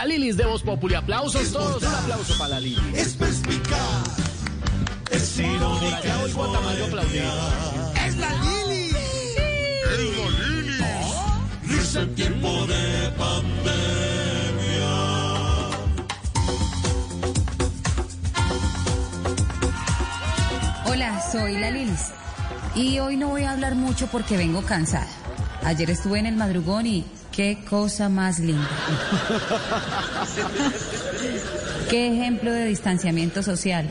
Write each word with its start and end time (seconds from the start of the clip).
La 0.00 0.06
Lilis 0.06 0.34
de 0.38 0.46
Voz 0.46 0.62
Populi. 0.62 0.94
Aplausos 0.94 1.52
todos. 1.52 1.82
Un 1.82 1.94
aplauso 1.94 2.32
para 2.38 2.54
la 2.54 2.60
Lilis. 2.60 2.80
Es 2.94 3.12
perspicaz, 3.16 4.16
es 5.10 5.38
irónica, 5.38 6.00
Ya 6.02 6.22
hoy 6.22 6.32
Guatamayo 6.32 6.84
aplaudir. 6.86 7.22
es 8.06 8.16
la 8.16 8.30
Lili. 8.32 8.88
Es 8.88 10.16
la 10.16 10.30
Lili. 10.46 10.78
Risa 11.64 12.00
en 12.00 12.14
tiempo 12.14 12.48
de 12.66 13.10
pandemia. 13.18 14.90
Hola, 20.86 21.20
soy 21.30 21.58
la 21.58 21.70
Lilis. 21.70 22.06
Y 22.74 22.98
hoy 23.00 23.18
no 23.18 23.28
voy 23.28 23.42
a 23.42 23.50
hablar 23.52 23.74
mucho 23.74 24.06
porque 24.06 24.38
vengo 24.38 24.62
cansada. 24.62 25.08
Ayer 25.62 25.90
estuve 25.90 26.18
en 26.20 26.24
el 26.26 26.36
madrugón 26.36 26.86
y 26.86 27.04
qué 27.40 27.56
cosa 27.70 28.10
más 28.10 28.38
linda. 28.38 28.68
qué 31.88 32.12
ejemplo 32.12 32.52
de 32.52 32.66
distanciamiento 32.66 33.42
social. 33.42 33.88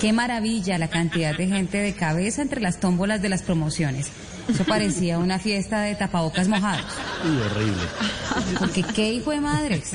Qué 0.00 0.14
maravilla 0.14 0.78
la 0.78 0.88
cantidad 0.88 1.36
de 1.36 1.48
gente 1.48 1.76
de 1.76 1.92
cabeza 1.92 2.40
entre 2.40 2.62
las 2.62 2.80
tómbolas 2.80 3.20
de 3.20 3.28
las 3.28 3.42
promociones. 3.42 4.06
Eso 4.48 4.64
parecía 4.64 5.18
una 5.18 5.38
fiesta 5.38 5.82
de 5.82 5.96
tapabocas 5.96 6.48
mojados. 6.48 6.86
Uy, 7.26 7.36
horrible. 7.42 7.82
Porque 8.58 8.82
qué 8.84 9.12
hijo 9.12 9.32
de 9.32 9.42
madres. 9.42 9.92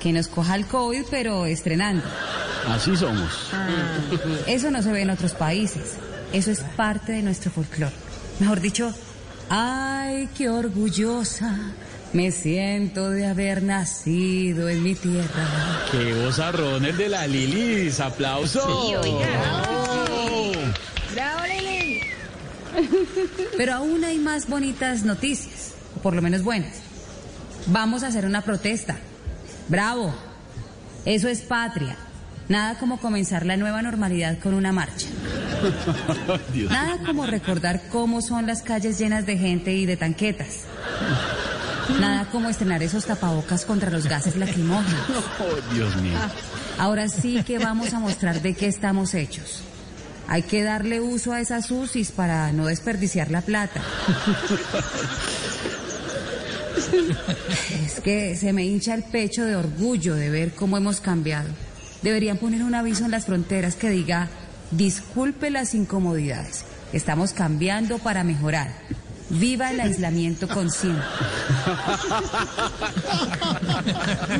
Que 0.00 0.12
nos 0.12 0.26
coja 0.26 0.56
el 0.56 0.66
COVID, 0.66 1.04
pero 1.12 1.46
estrenando. 1.46 2.02
Así 2.68 2.96
somos. 2.96 3.52
Eso 4.48 4.72
no 4.72 4.82
se 4.82 4.90
ve 4.90 5.02
en 5.02 5.10
otros 5.10 5.34
países. 5.34 5.92
Eso 6.32 6.50
es 6.50 6.62
parte 6.76 7.12
de 7.12 7.22
nuestro 7.22 7.52
folclore. 7.52 7.94
Mejor 8.40 8.60
dicho, 8.60 8.92
ay, 9.48 10.28
qué 10.36 10.48
orgullosa 10.48 11.56
me 12.12 12.30
siento 12.30 13.10
de 13.10 13.26
haber 13.26 13.62
nacido 13.62 14.68
en 14.68 14.82
mi 14.82 14.94
tierra. 14.94 15.46
Qué 15.90 16.14
vozarrón 16.14 16.84
el 16.84 16.96
de 16.96 17.08
la 17.08 17.26
Lilis. 17.26 18.00
Aplausos. 18.00 18.94
Pero 23.56 23.74
aún 23.74 24.04
hay 24.04 24.18
más 24.18 24.48
bonitas 24.48 25.02
noticias, 25.02 25.74
o 25.96 26.00
por 26.00 26.14
lo 26.14 26.22
menos 26.22 26.42
buenas. 26.42 26.74
Vamos 27.66 28.02
a 28.02 28.08
hacer 28.08 28.26
una 28.26 28.42
protesta. 28.42 28.96
Bravo. 29.68 30.14
Eso 31.04 31.28
es 31.28 31.42
patria. 31.42 31.96
Nada 32.48 32.78
como 32.78 32.98
comenzar 32.98 33.44
la 33.44 33.56
nueva 33.56 33.82
normalidad 33.82 34.38
con 34.38 34.54
una 34.54 34.72
marcha. 34.72 35.08
Nada 36.68 36.98
como 37.04 37.26
recordar 37.26 37.88
cómo 37.90 38.20
son 38.22 38.46
las 38.46 38.62
calles 38.62 38.98
llenas 38.98 39.26
de 39.26 39.36
gente 39.38 39.72
y 39.74 39.86
de 39.86 39.96
tanquetas. 39.96 40.64
Nada 42.00 42.28
como 42.30 42.48
estrenar 42.48 42.82
esos 42.82 43.04
tapabocas 43.04 43.64
contra 43.64 43.90
los 43.90 44.06
gases 44.06 44.36
lacrimógenos. 44.36 45.00
Oh, 45.38 45.74
Dios 45.74 45.94
mío. 45.96 46.18
Ahora 46.78 47.08
sí 47.08 47.42
que 47.44 47.58
vamos 47.58 47.92
a 47.94 48.00
mostrar 48.00 48.42
de 48.42 48.54
qué 48.54 48.66
estamos 48.66 49.14
hechos. 49.14 49.62
Hay 50.28 50.42
que 50.42 50.62
darle 50.62 51.00
uso 51.00 51.32
a 51.32 51.40
esas 51.40 51.70
UCIs 51.70 52.10
para 52.10 52.52
no 52.52 52.66
desperdiciar 52.66 53.30
la 53.30 53.42
plata. 53.42 53.80
Es 57.84 58.00
que 58.00 58.36
se 58.36 58.52
me 58.52 58.64
hincha 58.64 58.94
el 58.94 59.04
pecho 59.04 59.44
de 59.44 59.56
orgullo 59.56 60.14
de 60.14 60.30
ver 60.30 60.52
cómo 60.54 60.76
hemos 60.76 61.00
cambiado. 61.00 61.48
Deberían 62.02 62.38
poner 62.38 62.62
un 62.62 62.74
aviso 62.74 63.04
en 63.04 63.10
las 63.10 63.26
fronteras 63.26 63.76
que 63.76 63.90
diga, 63.90 64.28
disculpe 64.70 65.50
las 65.50 65.74
incomodidades, 65.74 66.64
estamos 66.92 67.32
cambiando 67.32 67.98
para 67.98 68.24
mejorar. 68.24 68.72
Viva 69.28 69.72
el 69.72 69.80
aislamiento 69.80 70.46
consciente. 70.46 71.02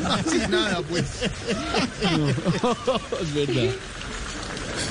Así 0.09 0.39
nada, 0.49 0.81
pues. 0.89 1.05
es 3.23 3.35
verdad. 3.35 3.75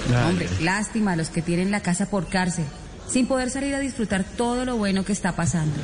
Ay, 0.09 0.30
Hombre, 0.30 0.50
lástima 0.61 1.14
a 1.14 1.16
los 1.16 1.30
que 1.30 1.42
tienen 1.42 1.72
la 1.72 1.80
casa 1.80 2.08
por 2.09 2.27
cárcel, 2.27 2.65
sin 3.08 3.26
poder 3.27 3.49
salir 3.49 3.73
a 3.73 3.80
disfrutar 3.80 4.26
todo 4.26 4.65
lo 4.65 4.76
bueno 4.76 5.05
que 5.05 5.14
está 5.14 5.33
pasando. 5.36 5.76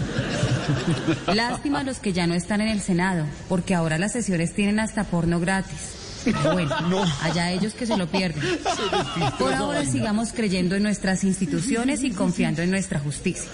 Lástima 1.34 1.80
a 1.80 1.84
los 1.84 2.00
que 2.00 2.12
ya 2.12 2.28
no 2.28 2.34
están 2.34 2.60
en 2.62 2.68
el 2.68 2.82
Senado, 2.82 3.26
porque 3.48 3.76
ahora 3.76 3.98
las 3.98 4.12
sesiones 4.12 4.54
tienen 4.54 4.80
hasta 4.80 5.06
porno 5.06 5.40
gratis. 5.40 6.01
Pero 6.24 6.54
bueno, 6.54 7.06
allá 7.22 7.52
ellos 7.52 7.74
que 7.74 7.86
se 7.86 7.98
lo 7.98 8.08
pierden. 8.08 8.60
Por 9.40 9.54
ahora 9.54 9.86
sigamos 9.86 10.32
creyendo 10.34 10.76
en 10.76 10.84
nuestras 10.84 11.24
instituciones 11.24 12.04
y 12.04 12.12
confiando 12.12 12.62
en 12.62 12.72
nuestra 12.72 13.00
justicia. 13.00 13.50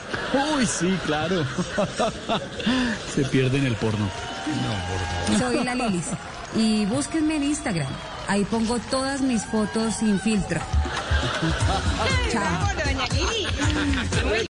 Uy, 0.56 0.66
sí, 0.66 0.98
claro. 1.06 1.46
Se 3.16 3.24
pierde 3.26 3.58
en 3.58 3.66
el 3.66 3.76
porno. 3.76 4.10
Soy 5.38 5.64
la 5.64 5.76
Lilis 5.76 6.06
y 6.56 6.86
búsquenme 6.86 7.36
en 7.38 7.44
Instagram. 7.44 7.88
Ahí 8.28 8.44
pongo 8.46 8.80
todas 8.92 9.22
mis 9.22 9.44
fotos 9.46 9.96
sin 9.96 10.20
filtro. 10.20 10.60
Chao. 12.32 12.68
doña 12.84 13.08
Lili. 13.14 13.48